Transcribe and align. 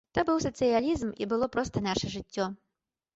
То 0.17 0.21
быў 0.27 0.37
сацыялізм 0.45 1.11
і 1.23 1.27
было 1.33 1.49
проста 1.57 1.83
наша 1.89 2.09
жыццё. 2.15 2.49